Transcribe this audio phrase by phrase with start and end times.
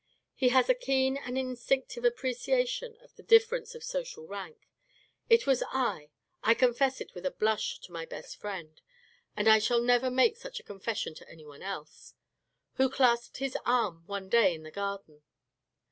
[0.33, 4.67] He has a keen and instinctive appreciation of the difference of social rank.
[5.29, 6.09] It was I
[6.43, 8.81] (I confess it with a blush to my best friend,
[9.37, 12.15] and I shall never make such a confession to anyone else)
[12.77, 15.21] who clasped his arm one day in the garden.